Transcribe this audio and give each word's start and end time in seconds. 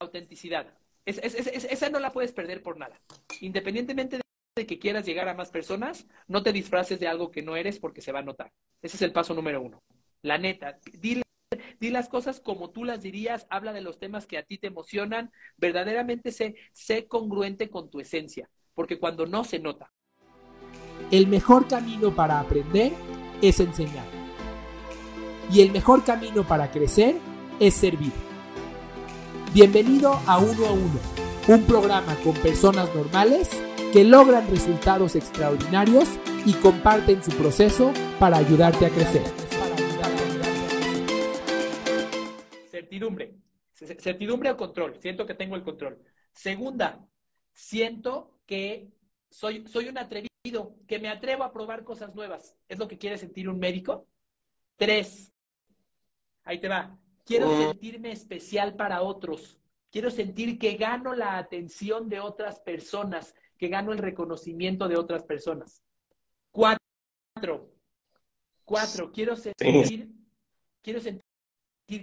autenticidad. 0.00 0.66
esa 1.04 1.90
no 1.90 1.98
la 1.98 2.12
puedes 2.12 2.32
perder 2.32 2.62
por 2.62 2.76
nada. 2.76 3.00
Independientemente 3.40 4.20
de 4.56 4.66
que 4.66 4.78
quieras 4.78 5.04
llegar 5.04 5.28
a 5.28 5.34
más 5.34 5.50
personas, 5.50 6.06
no 6.28 6.44
te 6.44 6.52
disfraces 6.52 7.00
de 7.00 7.08
algo 7.08 7.32
que 7.32 7.42
no 7.42 7.56
eres 7.56 7.80
porque 7.80 8.00
se 8.00 8.12
va 8.12 8.20
a 8.20 8.22
notar. 8.22 8.52
Ese 8.82 8.96
es 8.96 9.02
el 9.02 9.12
paso 9.12 9.34
número 9.34 9.60
uno. 9.60 9.82
La 10.22 10.38
neta, 10.38 10.78
di, 10.92 11.22
las 11.80 12.08
cosas 12.08 12.40
como 12.40 12.70
tú 12.70 12.84
las 12.84 13.02
dirías, 13.02 13.46
habla 13.50 13.72
de 13.72 13.80
los 13.80 13.98
temas 13.98 14.26
que 14.26 14.38
a 14.38 14.44
ti 14.44 14.58
te 14.58 14.68
emocionan, 14.68 15.32
verdaderamente 15.56 16.30
sé, 16.30 16.54
sé 16.72 17.06
congruente 17.06 17.68
con 17.68 17.90
tu 17.90 18.00
esencia, 18.00 18.48
porque 18.74 18.98
cuando 18.98 19.26
no 19.26 19.42
se 19.42 19.58
nota. 19.58 19.92
El 21.10 21.26
mejor 21.26 21.66
camino 21.66 22.14
para 22.14 22.38
aprender 22.38 22.92
es 23.42 23.58
enseñar. 23.58 24.06
Y 25.52 25.60
el 25.60 25.72
mejor 25.72 26.04
camino 26.04 26.46
para 26.46 26.70
crecer 26.70 27.16
es 27.60 27.74
servir. 27.74 28.12
Bienvenido 29.54 30.14
a 30.26 30.40
Uno 30.40 30.66
a 30.66 30.72
Uno, 30.72 31.00
un 31.46 31.64
programa 31.64 32.16
con 32.24 32.34
personas 32.34 32.92
normales 32.92 33.50
que 33.92 34.02
logran 34.02 34.50
resultados 34.50 35.14
extraordinarios 35.14 36.18
y 36.44 36.54
comparten 36.54 37.22
su 37.22 37.30
proceso 37.36 37.92
para 38.18 38.38
ayudarte 38.38 38.84
a 38.84 38.90
crecer. 38.90 39.22
Certidumbre. 42.68 43.36
Certidumbre 43.70 44.50
o 44.50 44.56
control. 44.56 44.98
Siento 45.00 45.24
que 45.24 45.34
tengo 45.34 45.54
el 45.54 45.62
control. 45.62 46.02
Segunda, 46.32 47.06
siento 47.52 48.40
que 48.46 48.88
soy, 49.30 49.68
soy 49.68 49.88
un 49.88 49.98
atrevido, 49.98 50.74
que 50.88 50.98
me 50.98 51.08
atrevo 51.08 51.44
a 51.44 51.52
probar 51.52 51.84
cosas 51.84 52.12
nuevas. 52.12 52.56
¿Es 52.68 52.80
lo 52.80 52.88
que 52.88 52.98
quiere 52.98 53.18
sentir 53.18 53.48
un 53.48 53.60
médico? 53.60 54.08
Tres, 54.76 55.32
ahí 56.42 56.58
te 56.58 56.66
va. 56.66 56.98
Quiero 57.24 57.56
sentirme 57.56 58.12
especial 58.12 58.76
para 58.76 59.02
otros. 59.02 59.58
Quiero 59.90 60.10
sentir 60.10 60.58
que 60.58 60.74
gano 60.74 61.14
la 61.14 61.38
atención 61.38 62.08
de 62.08 62.20
otras 62.20 62.60
personas, 62.60 63.34
que 63.56 63.68
gano 63.68 63.92
el 63.92 63.98
reconocimiento 63.98 64.88
de 64.88 64.96
otras 64.96 65.22
personas. 65.24 65.82
Cuatro. 66.50 67.70
Cuatro. 68.64 69.12
Quiero 69.12 69.36
sentir, 69.36 70.10
quiero 70.82 71.00
sentir 71.00 71.22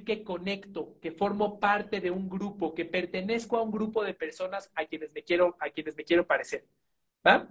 que 0.05 0.23
conecto, 0.23 0.97
que 1.01 1.11
formo 1.11 1.59
parte 1.59 1.99
de 1.99 2.11
un 2.11 2.29
grupo, 2.29 2.73
que 2.73 2.85
pertenezco 2.85 3.57
a 3.57 3.61
un 3.61 3.71
grupo 3.71 4.03
de 4.03 4.13
personas 4.13 4.71
a 4.75 4.85
quienes 4.85 5.13
me 5.13 5.23
quiero, 5.23 5.55
a 5.59 5.69
quienes 5.69 5.95
me 5.95 6.03
quiero 6.03 6.25
parecer. 6.25 6.65
¿Va? 7.25 7.47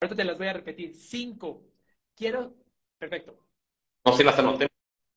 Ahorita 0.00 0.16
te 0.16 0.24
las 0.24 0.38
voy 0.38 0.48
a 0.48 0.52
repetir. 0.54 0.94
Cinco. 0.94 1.64
Quiero. 2.14 2.54
Perfecto. 2.98 3.36
No, 4.04 4.16
si 4.16 4.24
las 4.24 4.38
anoté. 4.38 4.68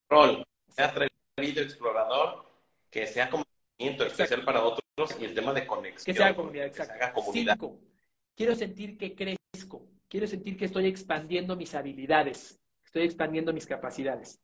Rol. 0.10 0.44
Sea 0.70 0.94
explorador, 1.38 2.46
que 2.90 3.06
sea 3.06 3.30
conocimiento 3.30 4.06
especial 4.06 4.44
para 4.44 4.64
otros 4.64 4.82
y 5.20 5.26
el 5.26 5.36
tema 5.36 5.54
de 5.54 5.68
conexión. 5.68 6.06
Que 6.06 6.14
sea 6.14 6.36
comunidad. 6.36 6.72
Que 6.72 6.82
haga 6.82 7.14
comunidad. 7.14 7.54
Cinco. 7.54 7.80
Quiero 8.36 8.56
sentir 8.56 8.98
que 8.98 9.16
crezco. 9.16 9.88
Quiero 10.08 10.28
sentir 10.28 10.58
que 10.58 10.66
estoy 10.66 10.88
expandiendo 10.88 11.56
mis 11.56 11.76
habilidades. 11.76 12.60
Estoy 12.86 13.04
expandiendo 13.04 13.54
mis 13.54 13.68
capacidades. 13.68 14.40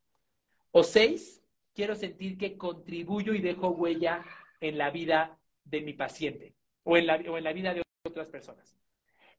O 0.72 0.84
seis, 0.84 1.42
quiero 1.74 1.96
sentir 1.96 2.38
que 2.38 2.58
contribuyo 2.58 3.34
y 3.34 3.42
dejo 3.42 3.70
huella 3.70 4.24
en 4.60 4.78
la 4.78 4.92
vida 4.92 5.40
de 5.64 5.82
mi 5.82 5.94
paciente 5.94 6.56
o 6.84 6.98
en 6.98 7.08
la, 7.08 7.16
o 7.16 7.38
en 7.38 7.44
la 7.44 7.54
vida 7.54 7.74
de 7.74 7.82
otras 8.06 8.28
personas. 8.28 8.78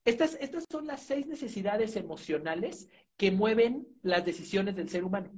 Estas, 0.04 0.36
estas 0.40 0.64
son 0.70 0.86
las 0.86 1.02
seis 1.02 1.26
necesidades 1.26 1.96
emocionales 1.96 2.88
que 3.16 3.30
mueven 3.30 3.86
las 4.02 4.24
decisiones 4.24 4.76
del 4.76 4.88
ser 4.88 5.04
humano. 5.04 5.30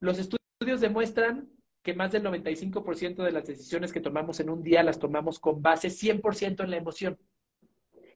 Los 0.00 0.18
estudios 0.18 0.39
demuestran 0.66 1.48
que 1.82 1.94
más 1.94 2.12
del 2.12 2.22
95% 2.22 3.22
de 3.22 3.32
las 3.32 3.46
decisiones 3.46 3.92
que 3.92 4.00
tomamos 4.00 4.40
en 4.40 4.50
un 4.50 4.62
día 4.62 4.82
las 4.82 4.98
tomamos 4.98 5.38
con 5.38 5.62
base 5.62 5.88
100% 5.88 6.64
en 6.64 6.70
la 6.70 6.76
emoción. 6.76 7.18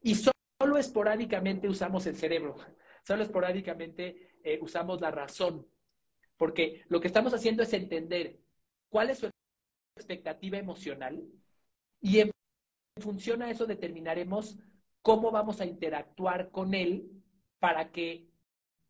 Y 0.03 0.17
solo 0.17 0.77
esporádicamente 0.77 1.69
usamos 1.69 2.06
el 2.06 2.17
cerebro, 2.17 2.56
solo 3.03 3.23
esporádicamente 3.23 4.36
eh, 4.42 4.58
usamos 4.61 5.01
la 5.01 5.11
razón, 5.11 5.67
porque 6.36 6.83
lo 6.89 7.01
que 7.01 7.07
estamos 7.07 7.33
haciendo 7.33 7.63
es 7.63 7.73
entender 7.73 8.39
cuál 8.91 9.08
es 9.08 9.18
su 9.18 9.30
expectativa 9.97 10.58
emocional 10.58 11.24
y 12.01 12.18
en 12.18 12.30
función 13.01 13.41
a 13.42 13.51
eso 13.51 13.64
determinaremos 13.64 14.58
cómo 15.01 15.30
vamos 15.30 15.61
a 15.61 15.67
interactuar 15.67 16.51
con 16.51 16.74
él 16.74 17.11
para 17.58 17.91
que 17.91 18.29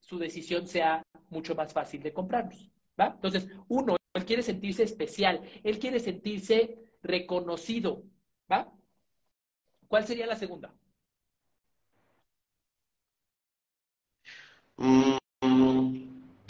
su 0.01 0.19
decisión 0.19 0.67
sea 0.67 1.03
mucho 1.31 1.55
más 1.55 1.73
fácil 1.73 2.03
de 2.03 2.13
comprarnos. 2.13 2.74
¿Va? 2.99 3.13
Entonces, 3.15 3.49
uno, 3.69 3.97
él 4.15 4.25
quiere 4.25 4.43
sentirse 4.43 4.83
especial, 4.83 5.41
él 5.63 5.79
quiere 5.79 6.01
sentirse 6.01 6.79
reconocido. 7.03 8.03
¿va? 8.51 8.69
¿Cuál 9.89 10.07
sería 10.07 10.27
la 10.27 10.37
segunda? 10.37 10.73
Mm, 14.77 15.17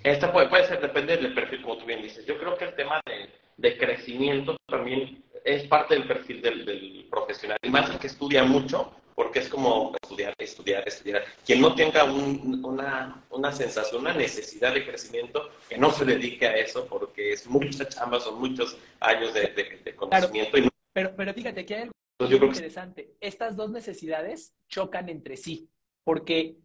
esta 0.02 0.32
puede, 0.32 0.48
puede 0.48 0.66
ser, 0.66 0.80
depende 0.80 1.16
del 1.16 1.34
perfil, 1.34 1.62
como 1.62 1.78
tú 1.78 1.86
bien 1.86 2.02
dices. 2.02 2.24
Yo 2.26 2.38
creo 2.38 2.56
que 2.56 2.66
el 2.66 2.74
tema 2.74 3.00
de, 3.06 3.30
de 3.56 3.78
crecimiento 3.78 4.56
también 4.66 5.22
es 5.44 5.66
parte 5.68 5.94
del 5.94 6.06
perfil 6.06 6.40
del, 6.40 6.64
del 6.64 7.06
profesional. 7.10 7.58
Y 7.62 7.70
más 7.70 7.90
el 7.90 7.98
que 7.98 8.06
estudia 8.06 8.44
mucho, 8.44 8.94
porque 9.14 9.40
es 9.40 9.48
como 9.48 9.94
estudiar, 10.02 10.34
estudiar, 10.38 10.86
estudiar. 10.86 11.24
Quien 11.44 11.60
no 11.60 11.74
tenga 11.74 12.04
una, 12.04 13.22
una, 13.30 13.52
sensación, 13.52 14.02
una 14.02 14.14
necesidad 14.14 14.74
de 14.74 14.84
crecimiento, 14.84 15.50
que 15.68 15.78
no 15.78 15.90
se 15.90 16.04
dedique 16.04 16.46
a 16.46 16.56
eso, 16.56 16.86
porque 16.86 17.32
es 17.32 17.46
mucha 17.46 17.88
chamba, 17.88 18.20
son 18.20 18.40
muchos 18.40 18.76
años 19.00 19.32
de, 19.34 19.80
de, 19.84 19.94
conocimiento. 19.94 20.58
pero, 20.92 21.14
pero 21.16 21.34
fíjate 21.34 21.64
que 21.64 21.74
hay 21.74 21.80
algo 21.82 21.94
muy 22.38 22.48
interesante. 22.48 23.14
Estas 23.20 23.56
dos 23.56 23.70
necesidades 23.70 24.54
chocan 24.68 25.08
entre 25.08 25.36
sí, 25.36 25.68
porque 26.02 26.56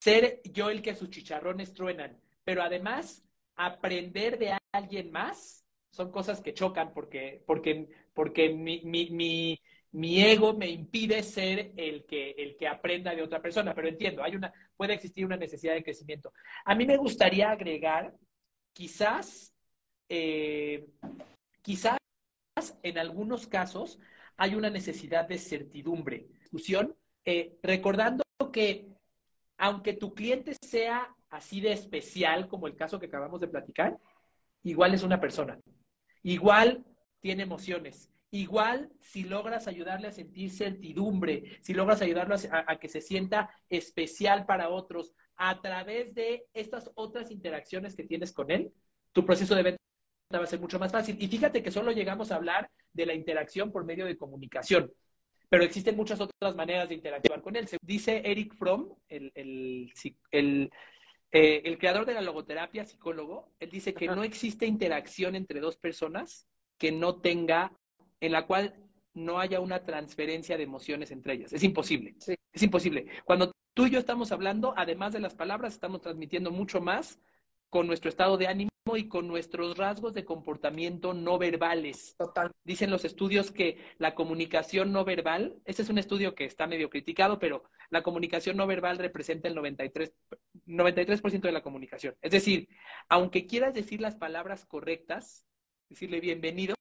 ser 0.00 0.40
yo 0.44 0.70
el 0.70 0.82
que 0.82 0.94
sus 0.94 1.10
chicharrones 1.10 1.74
truenan, 1.74 2.18
pero 2.44 2.62
además 2.62 3.22
aprender 3.56 4.38
de 4.38 4.56
alguien 4.72 5.10
más, 5.10 5.64
son 5.92 6.10
cosas 6.10 6.40
que 6.40 6.54
chocan 6.54 6.92
porque, 6.94 7.42
porque, 7.46 7.88
porque 8.14 8.48
mi, 8.50 8.80
mi, 8.84 9.10
mi 9.10 9.60
mi 9.92 10.22
ego 10.22 10.54
me 10.54 10.68
impide 10.68 11.22
ser 11.22 11.72
el 11.76 12.04
que, 12.04 12.30
el 12.30 12.56
que 12.56 12.68
aprenda 12.68 13.14
de 13.14 13.22
otra 13.22 13.42
persona, 13.42 13.74
pero 13.74 13.88
entiendo, 13.88 14.22
hay 14.22 14.36
una, 14.36 14.52
puede 14.76 14.94
existir 14.94 15.24
una 15.24 15.36
necesidad 15.36 15.74
de 15.74 15.82
crecimiento. 15.82 16.32
A 16.64 16.74
mí 16.74 16.86
me 16.86 16.96
gustaría 16.96 17.50
agregar, 17.50 18.14
quizás, 18.72 19.52
eh, 20.08 20.86
quizás 21.62 21.98
en 22.82 22.98
algunos 22.98 23.46
casos 23.46 23.98
hay 24.36 24.54
una 24.54 24.70
necesidad 24.70 25.28
de 25.28 25.38
certidumbre, 25.38 26.28
discusión, 26.40 26.96
eh, 27.24 27.58
recordando 27.62 28.22
que 28.52 28.88
aunque 29.58 29.92
tu 29.92 30.14
cliente 30.14 30.54
sea 30.62 31.14
así 31.28 31.60
de 31.60 31.72
especial 31.72 32.48
como 32.48 32.66
el 32.66 32.76
caso 32.76 32.98
que 32.98 33.06
acabamos 33.06 33.40
de 33.40 33.48
platicar, 33.48 33.98
igual 34.62 34.94
es 34.94 35.02
una 35.02 35.20
persona, 35.20 35.60
igual 36.22 36.84
tiene 37.20 37.42
emociones, 37.42 38.10
Igual, 38.32 38.92
si 39.00 39.24
logras 39.24 39.66
ayudarle 39.66 40.06
a 40.06 40.12
sentir 40.12 40.50
certidumbre, 40.50 41.58
si 41.62 41.74
logras 41.74 42.00
ayudarlo 42.00 42.36
a, 42.52 42.78
que 42.78 42.88
se 42.88 43.00
sienta 43.00 43.50
especial 43.68 44.46
para 44.46 44.68
otros 44.68 45.14
a 45.36 45.60
través 45.60 46.14
de 46.14 46.44
estas 46.52 46.92
otras 46.94 47.32
interacciones 47.32 47.96
que 47.96 48.04
tienes 48.04 48.32
con 48.32 48.52
él, 48.52 48.72
tu 49.12 49.26
proceso 49.26 49.56
de 49.56 49.64
venta 49.64 49.80
va 50.32 50.44
a 50.44 50.46
ser 50.46 50.60
mucho 50.60 50.78
más 50.78 50.92
fácil. 50.92 51.16
Y 51.18 51.26
fíjate 51.26 51.60
que 51.60 51.72
solo 51.72 51.90
llegamos 51.90 52.30
a 52.30 52.36
hablar 52.36 52.70
de 52.92 53.06
la 53.06 53.14
interacción 53.14 53.72
por 53.72 53.84
medio 53.84 54.06
de 54.06 54.16
comunicación, 54.16 54.92
pero 55.48 55.64
existen 55.64 55.96
muchas 55.96 56.20
otras 56.20 56.54
maneras 56.54 56.88
de 56.88 56.94
interactuar 56.94 57.42
con 57.42 57.56
él. 57.56 57.68
Dice 57.82 58.22
Eric 58.24 58.54
Fromm, 58.54 58.94
el, 59.08 59.32
el, 59.34 60.70
eh, 61.32 61.62
el 61.64 61.78
creador 61.78 62.06
de 62.06 62.14
la 62.14 62.20
logoterapia, 62.20 62.84
psicólogo, 62.84 63.52
él 63.58 63.70
dice 63.70 63.92
que 63.92 64.06
no 64.06 64.22
existe 64.22 64.66
interacción 64.66 65.34
entre 65.34 65.58
dos 65.58 65.76
personas 65.76 66.46
que 66.78 66.92
no 66.92 67.20
tenga 67.20 67.72
en 68.20 68.32
la 68.32 68.46
cual 68.46 68.74
no 69.14 69.40
haya 69.40 69.60
una 69.60 69.84
transferencia 69.84 70.56
de 70.56 70.62
emociones 70.62 71.10
entre 71.10 71.34
ellas. 71.34 71.52
Es 71.52 71.64
imposible. 71.64 72.14
Es 72.52 72.62
imposible. 72.62 73.06
Cuando 73.24 73.52
tú 73.74 73.86
y 73.86 73.90
yo 73.90 73.98
estamos 73.98 74.32
hablando, 74.32 74.74
además 74.76 75.12
de 75.12 75.20
las 75.20 75.34
palabras, 75.34 75.74
estamos 75.74 76.00
transmitiendo 76.00 76.50
mucho 76.50 76.80
más 76.80 77.18
con 77.68 77.86
nuestro 77.86 78.08
estado 78.08 78.36
de 78.36 78.48
ánimo 78.48 78.70
y 78.96 79.08
con 79.08 79.28
nuestros 79.28 79.76
rasgos 79.76 80.14
de 80.14 80.24
comportamiento 80.24 81.14
no 81.14 81.38
verbales. 81.38 82.16
Total. 82.18 82.50
Dicen 82.64 82.90
los 82.90 83.04
estudios 83.04 83.52
que 83.52 83.78
la 83.98 84.14
comunicación 84.14 84.92
no 84.92 85.04
verbal, 85.04 85.60
ese 85.64 85.82
es 85.82 85.90
un 85.90 85.98
estudio 85.98 86.34
que 86.34 86.44
está 86.44 86.66
medio 86.66 86.90
criticado, 86.90 87.38
pero 87.38 87.62
la 87.90 88.02
comunicación 88.02 88.56
no 88.56 88.66
verbal 88.66 88.98
representa 88.98 89.48
el 89.48 89.54
93%, 89.54 90.12
93 90.66 91.22
de 91.42 91.52
la 91.52 91.62
comunicación. 91.62 92.16
Es 92.20 92.32
decir, 92.32 92.68
aunque 93.08 93.46
quieras 93.46 93.74
decir 93.74 94.00
las 94.00 94.16
palabras 94.16 94.66
correctas, 94.66 95.46
decirle 95.88 96.20
bienvenido, 96.20 96.74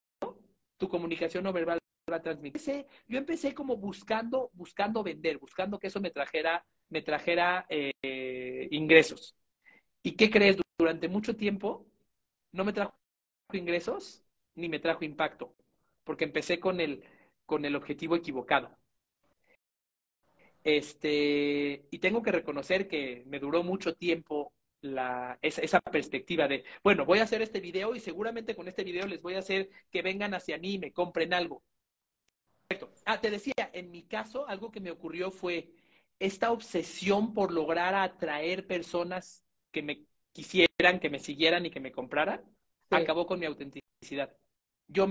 tu 0.80 0.90
comunicación 0.90 1.44
no 1.44 1.54
verbal 1.54 1.80
va 2.12 2.18
a 2.18 2.22
transmitir. 2.24 2.88
Yo 3.08 3.18
empecé 3.20 3.54
como 3.54 3.78
buscando, 3.78 4.50
buscando 4.54 5.04
vender, 5.04 5.38
buscando 5.38 5.80
que 5.80 5.88
eso 5.88 6.00
me 6.02 6.12
trajera, 6.12 6.66
me 6.90 7.02
trajera 7.04 7.66
eh, 7.70 8.68
ingresos. 8.72 9.36
¿Y 10.04 10.14
qué 10.14 10.30
crees? 10.32 10.58
Durante 10.80 11.08
mucho 11.10 11.36
tiempo 11.36 11.86
no 12.54 12.66
me 12.66 12.74
trajo 12.74 12.96
ingresos 13.54 14.24
ni 14.56 14.70
me 14.70 14.80
trajo 14.80 15.06
impacto. 15.06 15.56
porque 16.04 16.26
empecé 16.26 16.60
con 16.60 16.82
el, 16.82 17.04
con 17.46 17.66
el 17.66 17.76
objetivo 17.76 18.16
equivocado. 18.16 18.78
Este, 20.64 21.88
y 21.92 22.00
tengo 22.00 22.22
que 22.22 22.32
reconocer 22.32 22.88
que 22.88 23.24
me 23.28 23.40
duró 23.40 23.64
mucho 23.64 23.96
tiempo 23.96 24.54
la, 24.82 25.38
esa, 25.42 25.62
esa, 25.62 25.80
perspectiva 25.82 26.48
de, 26.48 26.64
bueno, 26.84 27.06
voy 27.06 27.20
a 27.20 27.24
hacer 27.24 27.42
este 27.42 27.60
video 27.60 27.96
y 27.96 28.00
seguramente 28.00 28.56
con 28.56 28.68
este 28.68 28.84
video 28.84 29.06
les 29.08 29.22
voy 29.22 29.36
a 29.36 29.40
hacer 29.40 29.70
que 29.92 30.02
vengan 30.02 30.34
hacia 30.34 30.58
mí 30.58 30.74
y 30.74 30.80
me 30.80 30.94
compren 30.94 31.34
algo. 31.34 31.64
Ah, 33.06 33.20
te 33.20 33.32
decía, 33.32 33.54
en 33.74 33.90
mi 33.92 34.04
caso, 34.04 34.48
algo 34.48 34.72
que 34.72 34.80
me 34.80 34.92
ocurrió 34.92 35.32
fue 35.32 35.72
esta 36.20 36.52
obsesión 36.52 37.34
por 37.34 37.52
lograr 37.52 37.96
atraer 37.96 38.68
personas 38.68 39.44
que 39.72 39.82
me 39.82 40.06
quisieran, 40.34 41.00
que 41.00 41.10
me 41.10 41.20
siguieran 41.20 41.66
y 41.66 41.72
que 41.72 41.80
me 41.80 41.92
compraran, 41.92 42.44
acabó 42.90 43.26
con 43.26 43.40
mi 43.40 43.46
autenticidad. 43.46 44.36
Yo 44.88 45.10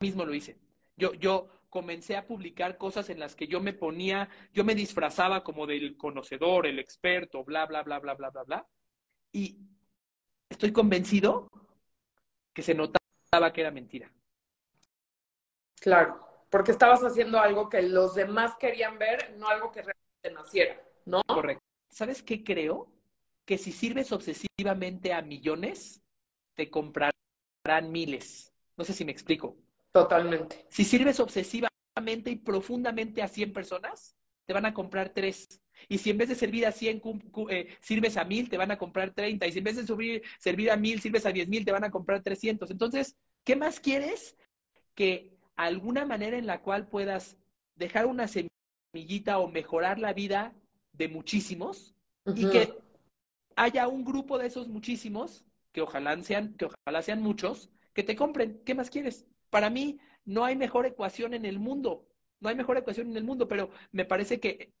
mismo 0.00 0.24
lo 0.24 0.34
hice. 0.34 0.58
Yo, 0.96 1.14
yo 1.14 1.48
comencé 1.70 2.16
a 2.16 2.26
publicar 2.26 2.78
cosas 2.78 3.08
en 3.10 3.20
las 3.20 3.34
que 3.34 3.46
yo 3.48 3.60
me 3.60 3.72
ponía, 3.72 4.28
yo 4.52 4.64
me 4.64 4.74
disfrazaba 4.74 5.42
como 5.44 5.66
del 5.66 5.96
conocedor, 5.96 6.66
el 6.66 6.78
experto, 6.78 7.44
bla, 7.44 7.66
bla, 7.66 7.82
bla, 7.82 7.98
bla, 7.98 8.14
bla, 8.14 8.30
bla, 8.30 8.42
bla. 8.44 8.66
Y 9.32 9.58
estoy 10.48 10.72
convencido 10.72 11.48
que 12.52 12.62
se 12.62 12.74
notaba 12.74 13.52
que 13.52 13.60
era 13.60 13.70
mentira. 13.70 14.10
Claro, 15.80 16.26
porque 16.50 16.72
estabas 16.72 17.02
haciendo 17.02 17.38
algo 17.38 17.68
que 17.68 17.82
los 17.82 18.14
demás 18.14 18.56
querían 18.58 18.98
ver, 18.98 19.36
no 19.38 19.48
algo 19.48 19.70
que 19.70 19.82
realmente 19.82 20.32
naciera, 20.32 20.82
¿no? 21.04 21.22
Correcto. 21.24 21.62
¿Sabes 21.90 22.22
qué 22.22 22.42
creo? 22.42 22.90
Que 23.44 23.58
si 23.58 23.72
sirves 23.72 24.10
obsesivamente 24.10 25.12
a 25.12 25.22
millones, 25.22 26.02
te 26.54 26.70
comprarán 26.70 27.12
miles. 27.90 28.52
No 28.76 28.84
sé 28.84 28.92
si 28.92 29.04
me 29.04 29.12
explico. 29.12 29.56
Totalmente. 29.92 30.66
Si 30.68 30.84
sirves 30.84 31.20
obsesivamente 31.20 32.30
y 32.30 32.36
profundamente 32.36 33.22
a 33.22 33.28
100 33.28 33.52
personas, 33.52 34.16
te 34.44 34.52
van 34.52 34.66
a 34.66 34.74
comprar 34.74 35.10
3. 35.10 35.46
Y 35.88 35.98
si 35.98 36.10
en 36.10 36.18
vez 36.18 36.28
de 36.28 36.34
servir 36.34 36.66
a 36.66 36.72
100 36.72 37.02
eh, 37.50 37.76
sirves 37.80 38.16
a 38.16 38.24
1000, 38.24 38.48
te 38.48 38.56
van 38.56 38.70
a 38.70 38.78
comprar 38.78 39.12
30. 39.12 39.46
Y 39.46 39.52
si 39.52 39.58
en 39.58 39.64
vez 39.64 39.76
de 39.76 39.86
subir, 39.86 40.22
servir 40.38 40.70
a 40.70 40.76
1000 40.76 41.00
sirves 41.00 41.26
a 41.26 41.32
10000, 41.32 41.64
te 41.64 41.72
van 41.72 41.84
a 41.84 41.90
comprar 41.90 42.22
300. 42.22 42.70
Entonces, 42.70 43.16
¿qué 43.44 43.56
más 43.56 43.80
quieres? 43.80 44.36
Que 44.94 45.36
alguna 45.56 46.04
manera 46.04 46.36
en 46.36 46.46
la 46.46 46.62
cual 46.62 46.88
puedas 46.88 47.36
dejar 47.74 48.06
una 48.06 48.28
semillita 48.28 49.38
o 49.38 49.48
mejorar 49.48 49.98
la 49.98 50.12
vida 50.12 50.54
de 50.92 51.08
muchísimos 51.08 51.94
y 52.34 52.48
que 52.48 52.72
haya 53.54 53.88
un 53.88 54.04
grupo 54.04 54.38
de 54.38 54.46
esos 54.46 54.68
muchísimos, 54.68 55.44
que 55.72 55.82
ojalá 55.82 56.20
sean, 56.22 56.54
que 56.54 56.66
ojalá 56.66 57.02
sean 57.02 57.22
muchos, 57.22 57.70
que 57.92 58.02
te 58.02 58.16
compren. 58.16 58.60
¿Qué 58.64 58.74
más 58.74 58.90
quieres? 58.90 59.26
Para 59.50 59.70
mí 59.70 59.98
no 60.24 60.44
hay 60.44 60.56
mejor 60.56 60.86
ecuación 60.86 61.34
en 61.34 61.44
el 61.44 61.58
mundo, 61.58 62.06
no 62.40 62.48
hay 62.48 62.54
mejor 62.54 62.76
ecuación 62.76 63.08
en 63.10 63.16
el 63.16 63.24
mundo, 63.24 63.48
pero 63.48 63.70
me 63.92 64.04
parece 64.04 64.40
que 64.40 64.72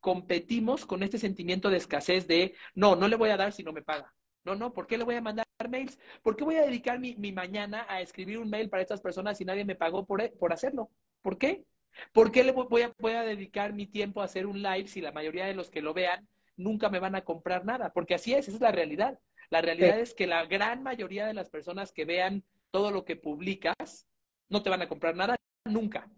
competimos 0.00 0.86
con 0.86 1.02
este 1.02 1.18
sentimiento 1.18 1.70
de 1.70 1.78
escasez 1.78 2.26
de, 2.26 2.54
no, 2.74 2.96
no 2.96 3.08
le 3.08 3.16
voy 3.16 3.30
a 3.30 3.36
dar 3.36 3.52
si 3.52 3.62
no 3.62 3.72
me 3.72 3.82
paga. 3.82 4.12
No, 4.44 4.54
no, 4.54 4.72
¿por 4.72 4.86
qué 4.86 4.96
le 4.96 5.04
voy 5.04 5.16
a 5.16 5.20
mandar 5.20 5.46
mails? 5.68 5.98
¿Por 6.22 6.36
qué 6.36 6.44
voy 6.44 6.56
a 6.56 6.62
dedicar 6.62 7.00
mi, 7.00 7.14
mañana 7.32 7.86
a 7.88 8.00
escribir 8.00 8.38
un 8.38 8.48
mail 8.48 8.68
para 8.68 8.82
estas 8.82 9.00
personas 9.00 9.38
si 9.38 9.44
nadie 9.44 9.64
me 9.64 9.74
pagó 9.74 10.06
por, 10.06 10.20
e, 10.20 10.28
por 10.30 10.52
hacerlo? 10.52 10.90
¿Por 11.22 11.38
qué? 11.38 11.64
¿Por 12.12 12.30
qué 12.30 12.44
le 12.44 12.52
voy 12.52 12.82
a, 12.82 12.92
voy 12.98 13.12
a 13.12 13.22
dedicar 13.22 13.72
mi 13.72 13.86
tiempo 13.86 14.20
a 14.20 14.26
hacer 14.26 14.46
un 14.46 14.62
live 14.62 14.86
si 14.86 15.00
la 15.00 15.12
mayoría 15.12 15.46
de 15.46 15.54
los 15.54 15.70
que 15.70 15.82
lo 15.82 15.94
vean 15.94 16.28
nunca 16.56 16.88
me 16.90 17.00
van 17.00 17.16
a 17.16 17.24
comprar 17.24 17.64
nada? 17.64 17.92
Porque 17.92 18.14
así 18.14 18.34
es, 18.34 18.46
esa 18.46 18.56
es 18.56 18.60
la 18.60 18.72
realidad. 18.72 19.18
La 19.50 19.62
realidad 19.62 19.98
es 19.98 20.14
que 20.14 20.26
la 20.26 20.44
gran 20.44 20.82
mayoría 20.82 21.26
de 21.26 21.34
las 21.34 21.50
personas 21.50 21.92
que 21.92 22.04
vean 22.04 22.44
todo 22.70 22.90
lo 22.90 23.04
que 23.04 23.16
publicas, 23.16 24.06
no 24.48 24.62
te 24.62 24.70
van 24.70 24.82
a 24.82 24.88
comprar 24.88 25.16
nada 25.16 25.36
nunca, 25.64 26.08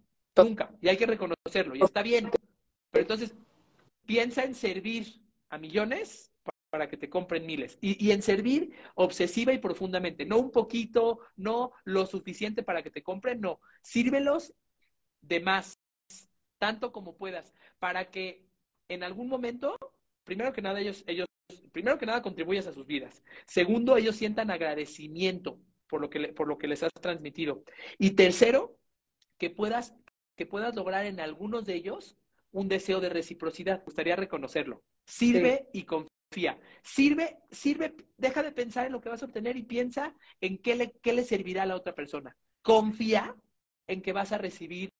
nunca. 0.44 0.70
Y 0.81 0.88
hay 0.88 0.96
que 0.96 1.06
reconocerlo, 1.06 1.75
y 1.75 1.82
está 1.82 2.02
bien. 2.02 2.31
Pero 2.90 3.02
entonces, 3.02 3.35
piensa 4.06 4.44
en 4.44 4.55
servir 4.55 5.23
a 5.50 5.58
millones 5.58 6.32
para 6.70 6.88
que 6.88 6.96
te 6.96 7.08
compren 7.08 7.46
miles. 7.46 7.79
Y, 7.81 8.11
en 8.11 8.23
servir 8.23 8.75
obsesiva 8.94 9.52
y 9.52 9.58
profundamente, 9.58 10.25
no 10.25 10.38
un 10.38 10.50
poquito, 10.50 11.20
no 11.37 11.73
lo 11.85 12.06
suficiente 12.06 12.62
para 12.62 12.82
que 12.82 12.90
te 12.90 13.02
compren, 13.02 13.40
no. 13.40 13.61
Sírvelos 13.82 14.55
de 15.23 15.40
más, 15.40 15.79
tanto 16.58 16.93
como 16.93 17.17
puedas, 17.17 17.55
para 17.79 18.11
que 18.11 18.46
en 18.88 19.02
algún 19.02 19.29
momento, 19.29 19.76
primero 20.25 20.52
que 20.52 20.62
nada, 20.62 20.81
ellos, 20.81 21.05
ellos, 21.06 21.26
primero 21.73 21.99
que 21.99 22.06
nada, 22.06 22.23
contribuyas 22.23 22.67
a 22.67 22.73
sus 22.73 22.87
vidas. 22.87 23.23
Segundo, 23.46 23.96
ellos 23.96 24.17
sientan 24.17 24.50
agradecimiento 24.50 25.61
por 25.87 26.00
lo 26.00 26.11
que, 26.11 26.29
por 26.29 26.49
lo 26.49 26.58
que 26.58 26.69
les 26.69 26.82
has 26.82 26.93
transmitido. 27.00 27.64
Y 27.99 28.11
tercero, 28.11 28.79
que 29.38 29.50
puedas, 29.50 29.94
que 30.38 30.46
puedas 30.46 30.75
lograr 30.76 31.05
en 31.05 31.19
algunos 31.19 31.67
de 31.67 31.75
ellos 31.75 32.17
un 32.52 32.69
deseo 32.69 33.00
de 33.00 33.08
reciprocidad. 33.08 33.81
Me 33.81 33.85
gustaría 33.87 34.17
reconocerlo. 34.17 34.82
Sirve 35.05 35.69
y 35.73 35.82
confía. 35.82 36.58
Sirve, 36.82 37.38
sirve, 37.50 37.96
deja 38.17 38.43
de 38.44 38.52
pensar 38.52 38.87
en 38.87 38.93
lo 38.93 39.00
que 39.00 39.08
vas 39.08 39.20
a 39.23 39.26
obtener 39.26 39.56
y 39.56 39.64
piensa 39.64 40.14
en 40.40 40.58
qué 40.58 40.76
le, 40.76 40.93
qué 41.02 41.12
le 41.12 41.25
servirá 41.25 41.64
a 41.64 41.67
la 41.67 41.75
otra 41.75 41.94
persona. 41.94 42.37
Confía 42.62 43.35
en 43.88 44.00
que 44.00 44.12
vas 44.12 44.31
a 44.31 44.38
recibir 44.38 44.90